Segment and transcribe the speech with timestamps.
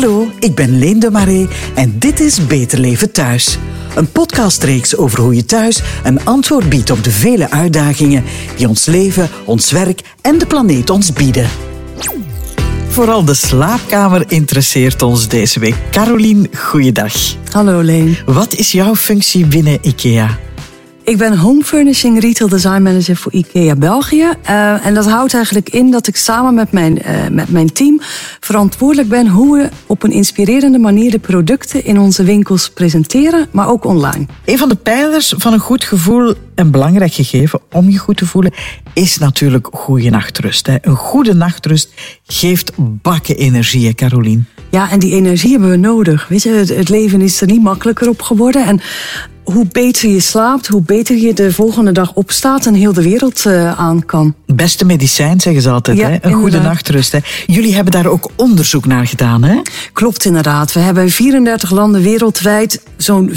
[0.00, 3.58] Hallo, ik ben Leen de Marais en dit is Beter Leven Thuis.
[3.94, 8.24] Een podcastreeks over hoe je thuis een antwoord biedt op de vele uitdagingen
[8.56, 11.48] die ons leven, ons werk en de planeet ons bieden.
[12.88, 15.76] Vooral de slaapkamer interesseert ons deze week.
[15.90, 17.14] Carolien, goeiedag.
[17.50, 18.16] Hallo Leen.
[18.26, 20.38] Wat is jouw functie binnen IKEA?
[21.08, 24.28] Ik ben Home Furnishing Retail Design Manager voor IKEA België.
[24.50, 28.00] Uh, en dat houdt eigenlijk in dat ik samen met mijn, uh, met mijn team
[28.40, 33.68] verantwoordelijk ben hoe we op een inspirerende manier de producten in onze winkels presenteren, maar
[33.68, 34.26] ook online.
[34.44, 38.26] Een van de pijlers van een goed gevoel en belangrijk gegeven om je goed te
[38.26, 38.52] voelen
[38.92, 40.66] is natuurlijk goede nachtrust.
[40.66, 40.76] Hè.
[40.80, 41.92] Een goede nachtrust
[42.26, 44.46] geeft bakken energie, Carolien.
[44.70, 46.28] Ja, en die energie hebben we nodig.
[46.28, 48.66] Weet je, het, het leven is er niet makkelijker op geworden.
[48.66, 48.80] En
[49.52, 53.44] hoe beter je slaapt, hoe beter je de volgende dag opstaat en heel de wereld
[53.44, 54.34] uh, aan kan.
[54.46, 55.98] Beste medicijn, zeggen ze altijd.
[55.98, 56.16] Ja, hè?
[56.20, 57.12] Een goede nachtrust.
[57.12, 57.18] Hè?
[57.46, 59.60] Jullie hebben daar ook onderzoek naar gedaan, hè?
[59.92, 60.72] Klopt inderdaad.
[60.72, 63.36] We hebben in 34 landen wereldwijd zo'n 34.000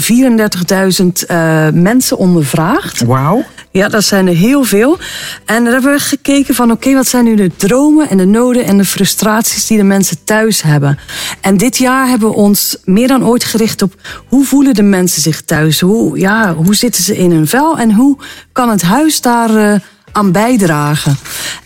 [1.30, 3.02] uh, mensen ondervraagd.
[3.02, 3.44] Wauw.
[3.72, 4.98] Ja, dat zijn er heel veel.
[5.44, 8.64] En daar hebben we gekeken van, oké, wat zijn nu de dromen en de noden
[8.64, 10.98] en de frustraties die de mensen thuis hebben.
[11.40, 13.94] En dit jaar hebben we ons meer dan ooit gericht op
[14.28, 15.80] hoe voelen de mensen zich thuis?
[15.80, 18.16] Hoe, ja, hoe zitten ze in hun vel en hoe
[18.52, 19.74] kan het huis daar uh,
[20.12, 21.16] aan bijdragen?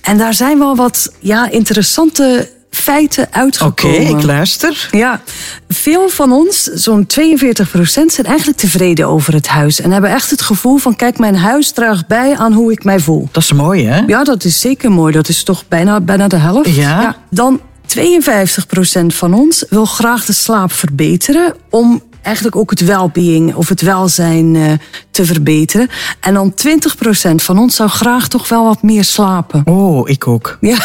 [0.01, 3.97] En daar zijn wel wat ja, interessante feiten uitgekomen.
[3.97, 4.89] Oké, okay, ik luister.
[4.91, 5.21] Ja,
[5.69, 9.81] veel van ons, zo'n 42 procent, zijn eigenlijk tevreden over het huis.
[9.81, 13.01] En hebben echt het gevoel van, kijk, mijn huis draagt bij aan hoe ik mij
[13.01, 13.29] voel.
[13.33, 14.03] Dat is mooi, hè?
[14.07, 15.13] Ja, dat is zeker mooi.
[15.13, 16.75] Dat is toch bijna, bijna de helft.
[16.75, 17.01] Ja.
[17.01, 22.81] ja dan 52 procent van ons wil graag de slaap verbeteren om eigenlijk ook het
[22.81, 24.73] well-being of het welzijn uh,
[25.17, 25.89] te verbeteren.
[26.21, 29.63] En dan 20% van ons zou graag toch wel wat meer slapen.
[29.65, 30.59] Oh, ik ook.
[30.61, 30.79] Ja.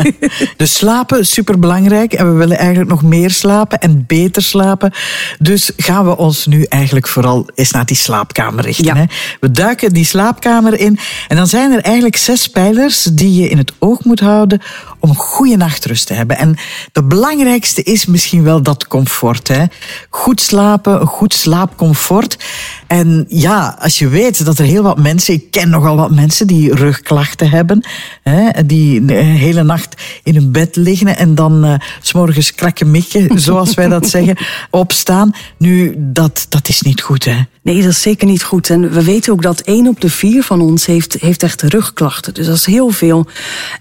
[0.56, 4.92] dus slapen is superbelangrijk en we willen eigenlijk nog meer slapen en beter slapen.
[5.38, 8.84] Dus gaan we ons nu eigenlijk vooral eens naar die slaapkamer richten.
[8.84, 8.96] Ja.
[8.96, 9.04] Hè?
[9.40, 13.58] We duiken die slaapkamer in en dan zijn er eigenlijk zes pijlers die je in
[13.58, 14.60] het oog moet houden
[15.00, 16.38] om goede nachtrust te hebben.
[16.38, 16.56] En
[16.92, 19.48] de belangrijkste is misschien wel dat comfort.
[19.48, 19.64] Hè?
[20.10, 22.36] Goed slapen, goed slaapcomfort.
[22.86, 23.47] En ja,
[23.78, 27.50] als je weet dat er heel wat mensen, ik ken nogal wat mensen die rugklachten
[27.50, 27.84] hebben,
[28.22, 33.74] hè, die de hele nacht in hun bed liggen en dan uh, s'morgens krakkemikkje, zoals
[33.74, 34.36] wij dat zeggen,
[34.70, 35.34] opstaan.
[35.56, 37.36] Nu, dat, dat is niet goed, hè?
[37.62, 38.70] Nee, dat is zeker niet goed.
[38.70, 42.34] En we weten ook dat één op de vier van ons heeft, heeft echt rugklachten.
[42.34, 43.26] Dus dat is heel veel.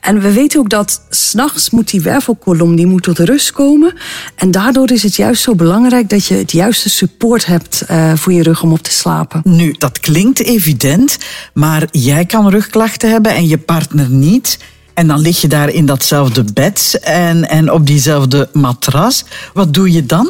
[0.01, 3.93] En we weten ook dat s'nachts moet die wervelkolom die moet tot rust komen.
[4.35, 8.33] En daardoor is het juist zo belangrijk dat je het juiste support hebt uh, voor
[8.33, 9.41] je rug om op te slapen.
[9.57, 11.17] Nu, dat klinkt evident,
[11.53, 14.59] maar jij kan rugklachten hebben en je partner niet.
[14.97, 19.23] En dan lig je daar in datzelfde bed en, en op diezelfde matras.
[19.53, 20.29] Wat doe je dan?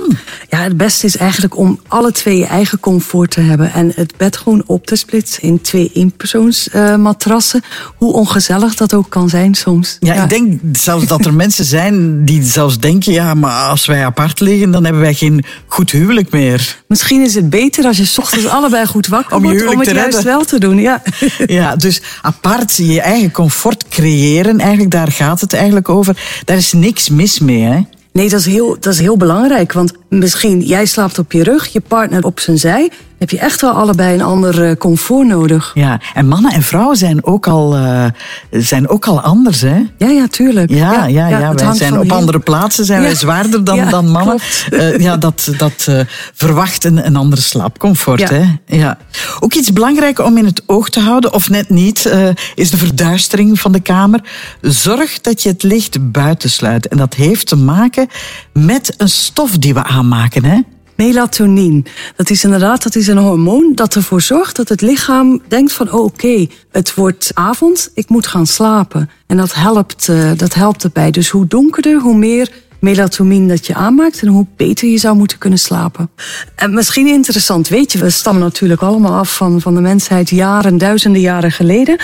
[0.49, 3.73] Ja, het beste is eigenlijk om alle twee je eigen comfort te hebben.
[3.73, 7.63] En het bed gewoon op te splitsen in twee eenpersoons uh, matrassen.
[7.95, 9.97] Hoe ongezellig dat ook kan zijn soms.
[9.99, 13.13] Ja, ja, ik denk zelfs dat er mensen zijn die zelfs denken...
[13.13, 16.81] ja, maar als wij apart liggen, dan hebben wij geen goed huwelijk meer.
[16.87, 19.67] Misschien is het beter als je 's ochtends allebei goed wakker om wordt...
[19.67, 20.31] om het te juist redden.
[20.31, 20.79] wel te doen.
[20.79, 21.01] Ja.
[21.45, 26.41] ja, dus apart je eigen comfort creëren eigenlijk, daar gaat het eigenlijk over.
[26.45, 27.81] Daar is niks mis mee, hè?
[28.11, 29.73] Nee, dat is, heel, dat is heel belangrijk.
[29.73, 32.91] Want misschien jij slaapt op je rug, je partner op zijn zij.
[33.17, 35.71] Heb je echt wel allebei een ander comfort nodig.
[35.73, 38.05] Ja, en mannen en vrouwen zijn ook al, uh,
[38.51, 39.83] zijn ook al anders, hè?
[39.97, 40.69] Ja, ja, tuurlijk.
[40.69, 44.37] Ja, ja, ja, wij zijn op heel- andere plaatsen zijn wij zwaarder dan, dan mannen.
[44.69, 45.99] Uh, ja, dat, dat uh,
[46.33, 48.29] verwacht een, een andere slaapcomfort.
[48.29, 48.43] Hè?
[48.65, 48.97] Ja.
[49.39, 52.11] Ook iets belangrijk om in het oog te houden, of net niet,
[52.55, 54.19] is de verduistering van de kamer.
[54.61, 56.87] Zorg dat je het licht buiten sluit.
[56.87, 58.07] En dat heeft te maken
[58.53, 60.43] met een stof die we aanmaken.
[60.45, 60.59] Hè?
[60.95, 61.83] Melatonine.
[62.15, 65.91] Dat is inderdaad dat is een hormoon dat ervoor zorgt dat het lichaam denkt van
[65.91, 69.09] oh, oké, het wordt avond, ik moet gaan slapen.
[69.27, 71.11] En dat helpt, uh, dat helpt erbij.
[71.11, 72.49] Dus hoe donkerder, hoe meer
[72.79, 76.09] melatonine dat je aanmaakt en hoe beter je zou moeten kunnen slapen.
[76.55, 80.77] En misschien interessant, weet je, we stammen natuurlijk allemaal af van, van de mensheid jaren,
[80.77, 81.99] duizenden jaren geleden.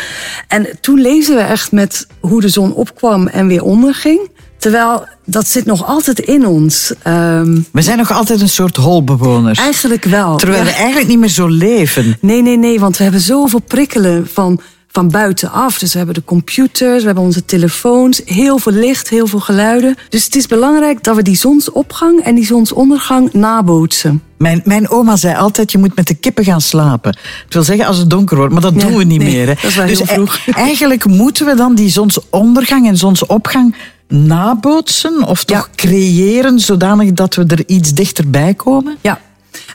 [0.47, 4.29] En toen leefden we echt met hoe de zon opkwam en weer onderging.
[4.63, 6.93] Terwijl dat zit nog altijd in ons.
[7.07, 9.59] Um, We zijn nog altijd een soort holbewoners.
[9.59, 10.37] eigenlijk wel.
[10.37, 10.69] Terwijl Ja.
[10.69, 12.17] we eigenlijk niet meer zo leven.
[12.21, 15.79] Nee, nee, nee, want we hebben zoveel prikkelen van, van buitenaf.
[15.79, 19.95] Dus we hebben de computers, we hebben onze telefoons, heel veel licht, heel veel geluiden.
[20.09, 24.21] Dus het is belangrijk dat we die zonsopgang en die zonsondergang nabootsen.
[24.37, 27.17] Mijn, mijn oma zei altijd, je moet met de kippen gaan slapen.
[27.45, 29.47] Het wil zeggen als het donker wordt, maar dat Ja, doen we niet nee, meer.
[29.47, 29.53] Hè.
[29.53, 30.37] dat is wel dus heel vroeg.
[30.45, 33.75] e- eigenlijk moeten we dan die zonsondergang en zonsopgang
[34.13, 38.97] nabootsen of toch creëren zodanig dat we er iets dichterbij komen?
[39.01, 39.19] Ja,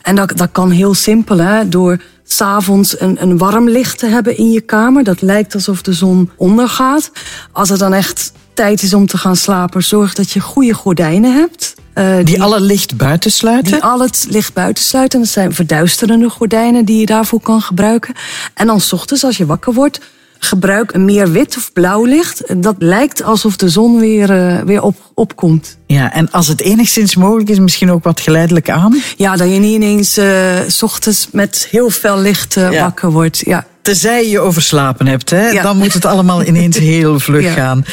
[0.02, 1.68] en dat, dat kan heel simpel, hè?
[1.68, 5.04] door s'avonds een, een warm licht te hebben in je kamer.
[5.04, 7.10] Dat lijkt alsof de zon ondergaat.
[7.52, 11.32] Als het dan echt tijd is om te gaan slapen, zorg dat je goede gordijnen
[11.32, 11.74] hebt.
[11.94, 13.72] Uh, die, die, alle licht buitensluiten?
[13.72, 15.20] Die al het licht buitensluiten.
[15.20, 18.14] Dat zijn verduisterende gordijnen die je daarvoor kan gebruiken.
[18.54, 20.00] En dan s ochtends als je wakker wordt,
[20.38, 22.62] gebruik een meer wit of blauw licht.
[22.62, 25.78] Dat lijkt alsof de zon weer, uh, weer op, opkomt.
[25.86, 28.96] Ja, en als het enigszins mogelijk is, misschien ook wat geleidelijk aan?
[29.16, 32.82] Ja, dat je niet ineens uh, s ochtends met heel veel licht uh, ja.
[32.82, 33.38] wakker wordt.
[33.38, 33.66] Ja.
[33.88, 35.48] Tenzij je overslapen hebt, hè?
[35.48, 35.62] Ja.
[35.62, 37.52] dan moet het allemaal ineens heel vlug ja.
[37.52, 37.84] gaan.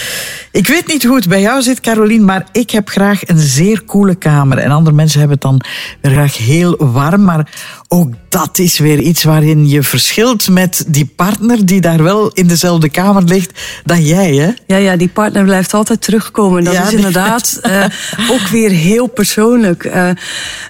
[0.52, 3.82] Ik weet niet hoe het bij jou zit, Carolien, maar ik heb graag een zeer
[3.82, 4.58] koele kamer.
[4.58, 5.62] En andere mensen hebben het dan
[6.12, 7.24] graag heel warm.
[7.24, 7.48] Maar
[7.88, 12.48] ook dat is weer iets waarin je verschilt met die partner die daar wel in
[12.48, 14.52] dezelfde kamer ligt dan jij, hè?
[14.68, 16.64] Ja, ja die partner blijft altijd terugkomen.
[16.64, 17.86] Dat ja, is inderdaad uh,
[18.32, 19.84] ook weer heel persoonlijk.
[19.84, 20.10] Uh,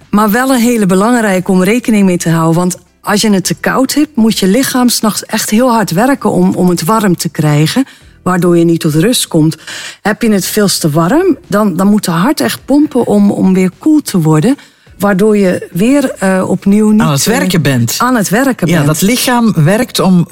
[0.10, 2.60] maar wel een hele belangrijke om rekening mee te houden.
[2.60, 6.32] Want als je het te koud hebt, moet je lichaam s'nachts echt heel hard werken
[6.32, 7.86] om, om het warm te krijgen.
[8.24, 9.58] Waardoor je niet tot rust komt.
[10.02, 13.54] Heb je het veel te warm, dan, dan moet de hart echt pompen om, om
[13.54, 14.58] weer koel te worden
[15.00, 17.02] waardoor je weer uh, opnieuw niet...
[17.02, 17.96] Aan het werken bent.
[17.98, 18.88] Aan het werken ja, bent.
[18.88, 20.28] dat lichaam werkt om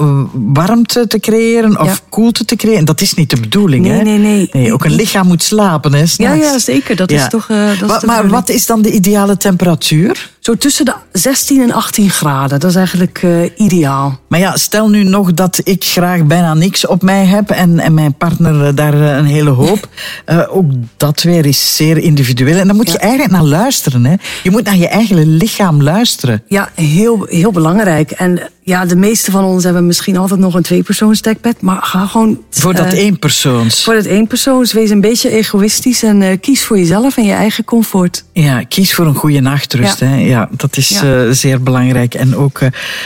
[0.54, 1.98] warmte te creëren of ja.
[2.10, 2.86] koelte te creëren.
[2.86, 4.04] Dat is niet de bedoeling, nee, hè?
[4.04, 4.74] Nee, nee, nee.
[4.74, 6.04] Ook een lichaam moet slapen, hè?
[6.16, 6.96] Ja, ja, zeker.
[6.96, 7.24] Dat ja.
[7.24, 7.50] is toch...
[7.50, 10.32] Uh, dat maar, is maar wat is dan de ideale temperatuur?
[10.44, 12.60] Zo tussen de 16 en 18 graden.
[12.60, 14.20] Dat is eigenlijk uh, ideaal.
[14.28, 17.94] Maar ja, stel nu nog dat ik graag bijna niks op mij heb en, en
[17.94, 19.88] mijn partner daar een hele hoop.
[20.58, 22.58] ook dat weer is zeer individueel.
[22.58, 24.16] En dan moet je eigenlijk naar luisteren, hè?
[24.44, 26.44] Je moet naar je eigen lichaam luisteren.
[26.48, 28.12] Ja, heel, heel belangrijk.
[28.12, 31.62] En ja, de meeste van ons hebben misschien altijd nog een tweepersoons dekbed.
[31.62, 32.44] Maar ga gewoon...
[32.50, 33.84] Voor dat uh, éénpersoons.
[33.84, 34.74] Voor dat éénpersoons.
[34.74, 38.24] Wees een beetje egoïstisch en uh, kies voor jezelf en je eigen comfort.
[38.34, 40.00] Ja, kies voor een goede nachtrust.
[40.00, 40.16] Ja, hè?
[40.16, 41.26] ja dat is ja.
[41.26, 42.14] Uh, zeer belangrijk.
[42.14, 42.60] En ook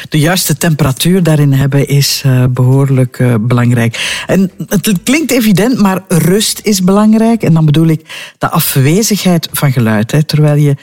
[0.09, 4.23] de juiste temperatuur daarin hebben is behoorlijk belangrijk.
[4.27, 7.43] En het klinkt evident, maar rust is belangrijk.
[7.43, 8.01] En dan bedoel ik
[8.37, 10.11] de afwezigheid van geluid.
[10.11, 10.23] Hè?
[10.23, 10.75] Terwijl je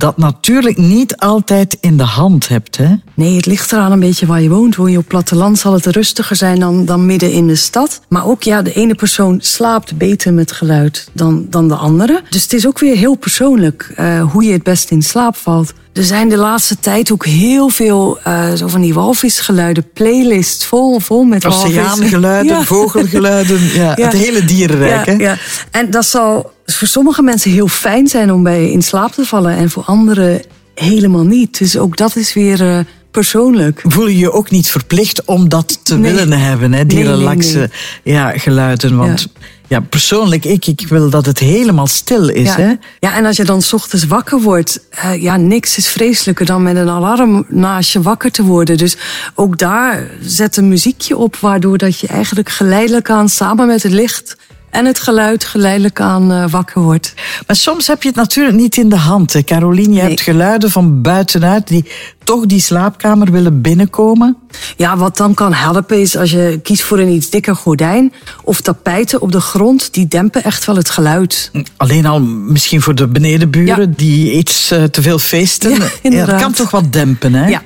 [0.00, 2.76] dat natuurlijk niet altijd in de hand hebt.
[2.76, 2.94] Hè?
[3.14, 4.76] Nee, het ligt eraan een beetje waar je woont.
[4.76, 8.00] Woon je op platteland zal het rustiger zijn dan, dan midden in de stad.
[8.08, 12.22] Maar ook ja, de ene persoon slaapt beter met geluid dan, dan de andere.
[12.30, 15.72] Dus het is ook weer heel persoonlijk uh, hoe je het best in slaap valt.
[15.92, 21.00] Er zijn de laatste tijd ook heel veel uh, zo van die walvisgeluiden, playlists vol,
[21.00, 21.46] vol met.
[21.46, 22.62] Oceaangeluiden, ja.
[22.62, 25.06] vogelgeluiden, ja, ja, het hele dierenrijk.
[25.06, 25.18] Ja, hè?
[25.18, 25.36] ja.
[25.70, 29.56] En dat zal voor sommige mensen heel fijn zijn om bij in slaap te vallen
[29.56, 30.42] en voor anderen
[30.74, 31.58] helemaal niet.
[31.58, 32.78] Dus ook dat is weer uh,
[33.10, 33.82] persoonlijk.
[33.86, 36.12] Voel je je ook niet verplicht om dat te nee.
[36.12, 36.86] willen hebben, hè?
[36.86, 38.14] die nee, relaxe nee.
[38.14, 38.96] Ja, geluiden?
[38.96, 39.46] Want ja.
[39.78, 42.46] Persoonlijk, ik, ik wil dat het helemaal stil is.
[42.46, 42.56] Ja.
[42.56, 42.72] Hè?
[42.98, 46.62] ja, en als je dan 's ochtends wakker wordt, uh, ja, niks is vreselijker dan
[46.62, 48.78] met een alarm naast je wakker te worden.
[48.78, 48.96] Dus
[49.34, 53.92] ook daar zet een muziekje op, waardoor dat je eigenlijk geleidelijk aan samen met het
[53.92, 54.36] licht
[54.70, 57.14] en het geluid geleidelijk aan uh, wakker wordt.
[57.46, 59.32] Maar soms heb je het natuurlijk niet in de hand.
[59.32, 59.42] Hè?
[59.42, 60.08] Caroline, je Nee.
[60.08, 61.90] hebt geluiden van buitenuit die
[62.30, 64.36] toch die slaapkamer willen binnenkomen.
[64.76, 68.12] Ja, wat dan kan helpen is als je kiest voor een iets dikker gordijn
[68.44, 71.50] of tapijten op de grond, die dempen echt wel het geluid.
[71.76, 73.92] Alleen al misschien voor de benedenburen Ja.
[73.96, 75.78] die iets uh, te veel feesten.
[76.02, 77.48] Ja, dat kan toch wat dempen, hè?
[77.48, 77.62] Ja.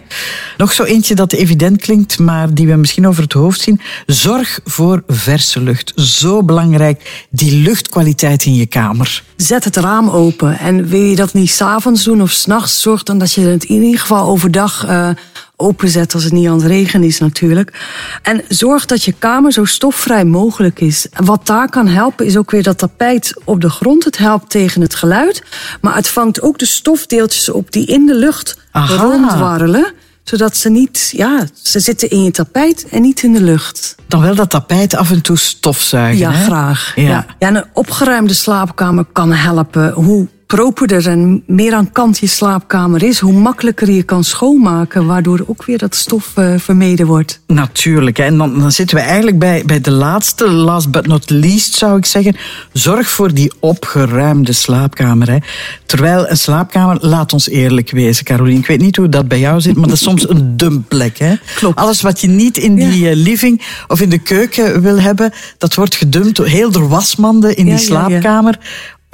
[0.57, 3.81] Nog zo eentje dat evident klinkt, maar die we misschien over het hoofd zien.
[4.07, 5.93] Zorg voor verse lucht.
[5.95, 9.23] Zo belangrijk, die luchtkwaliteit in je kamer.
[9.37, 10.59] Zet het raam open.
[10.59, 13.83] En wil je dat niet s'avonds doen of s'nachts, zorg dan dat je het in
[13.83, 14.27] ieder geval
[14.61, 15.09] overdag uh,
[15.57, 17.83] openzet als het niet aan het regenen is natuurlijk.
[18.23, 21.09] En zorg dat je kamer zo stofvrij mogelijk is.
[21.09, 24.05] En wat daar kan helpen is ook weer dat tapijt op de grond.
[24.05, 25.43] Het helpt tegen het geluid.
[25.81, 28.95] Maar het vangt ook de stofdeeltjes op die in de lucht Aha.
[28.95, 29.93] rondwarrelen.
[30.25, 33.95] Zodat ze niet, ja, ze zitten in je tapijt en niet in de lucht.
[34.07, 36.19] Dan wel dat tapijt af en toe stofzuigen.
[36.19, 36.45] Ja, hè?
[36.45, 36.93] graag.
[36.95, 37.03] Ja.
[37.03, 37.09] Ja.
[37.09, 37.27] Ja.
[37.39, 39.93] en een opgeruimde slaapkamer kan helpen.
[39.93, 45.45] Hoe properder en meer aan kant je slaapkamer is, hoe makkelijker je kan schoonmaken, waardoor
[45.47, 47.41] ook weer dat stof uh, vermeden wordt.
[47.47, 48.17] Natuurlijk.
[48.17, 48.25] hè.
[48.25, 51.97] En dan, dan zitten we eigenlijk bij, bij de laatste, last but not least zou
[51.97, 52.37] ik zeggen.
[52.73, 55.31] Zorg voor die opgeruimde slaapkamer.
[55.31, 55.39] Hè.
[55.87, 58.59] Terwijl een slaapkamer, laat ons eerlijk wezen, Caroline.
[58.59, 61.19] Ik weet niet hoe dat bij jou zit, maar dat is soms een dumpplek.
[61.19, 61.35] Hè.
[61.55, 61.79] Klopt.
[61.79, 65.75] Alles wat je niet in die eh, living of in de keuken wil hebben, dat
[65.75, 66.39] wordt gedumpt.
[66.39, 68.57] Heel door wasmanden in Ja, die ja.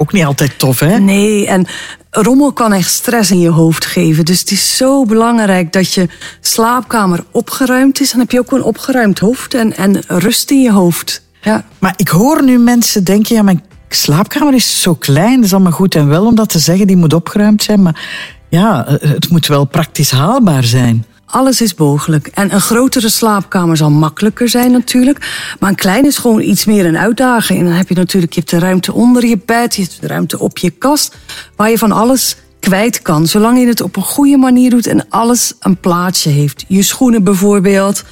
[0.01, 0.99] Ook niet altijd tof, hè?
[0.99, 1.65] Nee, en
[2.09, 4.25] rommel kan echt stress in je hoofd geven.
[4.25, 6.07] Dus het is zo belangrijk dat je
[6.39, 8.11] slaapkamer opgeruimd is.
[8.11, 11.21] Dan heb je ook een opgeruimd hoofd en, en rust in je hoofd.
[11.41, 11.65] Ja.
[11.79, 15.71] Maar ik hoor nu mensen denken, ja, mijn slaapkamer is zo klein, dat is allemaal
[15.71, 18.01] goed en wel om dat te zeggen, die moet opgeruimd zijn, maar
[18.49, 21.05] ja, het moet wel praktisch haalbaar zijn.
[21.31, 22.27] Alles is mogelijk.
[22.27, 25.55] En een grotere slaapkamer zal makkelijker zijn natuurlijk.
[25.59, 27.59] Maar een klein is gewoon iets meer een uitdaging.
[27.59, 30.07] En dan heb je natuurlijk je hebt de ruimte onder je bed, je hebt de
[30.07, 31.15] ruimte op je kast,
[31.55, 33.27] waar je van alles kwijt kan.
[33.27, 36.65] Zolang je het op een goede manier doet en alles een plaatsje heeft.
[36.67, 38.03] Je schoenen bijvoorbeeld,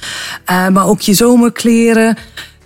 [0.50, 2.16] uh, maar ook je zomerkleren.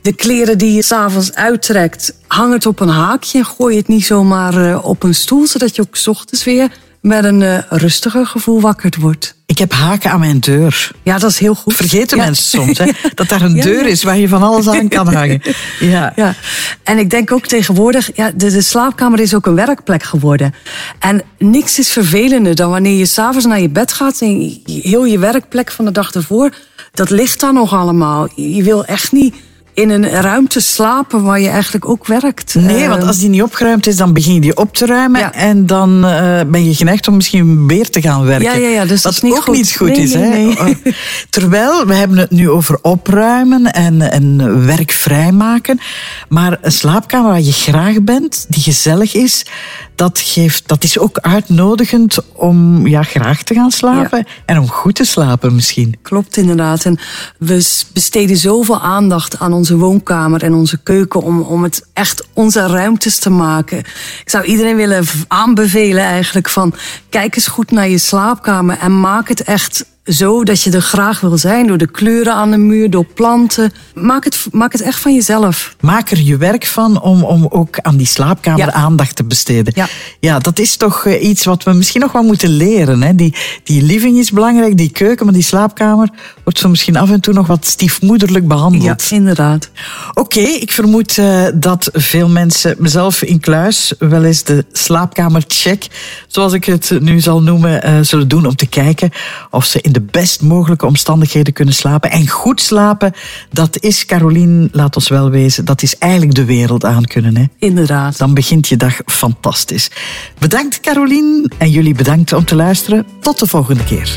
[0.02, 3.44] De kleren die je s'avonds uittrekt, hang het op een haakje.
[3.44, 6.70] Gooi het niet zomaar uh, op een stoel, zodat je ook s ochtends weer
[7.04, 9.34] met een uh, rustiger gevoel wakker wordt.
[9.46, 10.90] Ik heb haken aan mijn deur.
[11.02, 11.75] Ja, dat is heel goed.
[11.75, 12.25] Vergeten ja.
[12.25, 12.90] mensen soms, hè?
[13.14, 15.42] dat daar een deur is waar je van alles aan kan hangen.
[15.80, 16.12] Ja.
[16.16, 16.34] ja.
[16.82, 20.54] En ik denk ook tegenwoordig, ja, de, de slaapkamer is ook een werkplek geworden.
[20.99, 25.18] En niks is vervelender dan wanneer je s'avonds naar je bed gaat en heel je
[25.18, 26.54] werkplek van de dag ervoor,
[26.92, 28.28] dat ligt daar nog allemaal.
[28.34, 29.34] Je wil echt niet
[29.75, 32.54] in een ruimte slapen waar je eigenlijk ook werkt.
[32.54, 35.21] Nee, want als die niet opgeruimd is, dan begin je die op te ruimen.
[35.21, 35.33] Ja.
[35.33, 38.61] En dan uh, ben je geneigd om misschien weer te gaan werken.
[38.61, 39.57] Ja, ja, ja dus dat is niet ook goed.
[39.57, 40.14] niet goed nee, is.
[40.14, 40.57] Nee, nee.
[40.57, 40.90] Hè?
[41.31, 45.81] Terwijl, we hebben het nu over opruimen en, en werk vrijmaken.
[46.28, 49.47] Maar een slaapkamer waar je graag bent, die gezellig is,
[49.94, 54.18] dat, geeft, dat is ook uitnodigend om ja, graag te gaan slapen.
[54.18, 54.24] Ja.
[54.46, 55.98] En om goed te slapen misschien.
[56.02, 56.84] Klopt inderdaad.
[56.84, 56.98] En
[57.38, 62.66] we besteden zoveel aandacht aan onze woonkamer en onze keuken om, om het echt onze
[62.66, 63.78] ruimtes te maken.
[63.78, 66.74] Ik zou iedereen willen aanbevelen eigenlijk van
[67.08, 71.20] kijk eens goed naar je slaapkamer en maak het echt zo dat je er graag
[71.20, 71.66] wil zijn.
[71.66, 73.73] Door de kleuren aan de muur, door planten.
[73.94, 75.76] Maak het, maak het echt van jezelf.
[75.80, 78.73] Maak er je werk van om, om ook aan die slaapkamer ja.
[78.73, 79.73] aandacht te besteden.
[79.76, 79.88] Ja.
[80.20, 83.02] ja, dat is toch iets wat we misschien nog wel moeten leren.
[83.02, 83.14] Hè?
[83.14, 86.08] Die, die living is belangrijk, die keuken, maar die slaapkamer
[86.42, 89.08] wordt zo misschien af en toe nog wat stiefmoederlijk behandeld.
[89.08, 89.70] Ja, inderdaad.
[90.08, 95.87] Oké, okay, ik vermoed uh, dat veel mensen, mezelf in kluis, wel eens de slaapkamercheck,
[96.26, 99.11] zoals ik het nu zal noemen, uh, zullen doen om te kijken
[99.50, 102.10] of ze in de best mogelijke omstandigheden kunnen slapen.
[102.10, 103.12] En goed slapen,
[103.50, 107.36] dat is, Carolien, laat ons wel wezen, dat is eigenlijk de wereld aan kunnen.
[107.36, 107.44] Hè?
[107.58, 108.18] Inderdaad.
[108.18, 109.90] Dan begint je dag fantastisch.
[110.38, 111.52] Bedankt, Carolien.
[111.58, 113.06] En jullie bedankt om te luisteren.
[113.20, 114.16] Tot de volgende keer.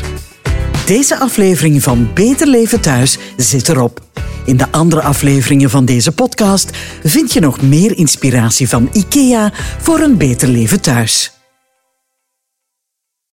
[0.86, 4.00] Deze aflevering van Beter Leven Thuis zit erop.
[4.44, 6.70] In de andere afleveringen van deze podcast
[7.02, 11.37] vind je nog meer inspiratie van IKEA voor een beter leven thuis.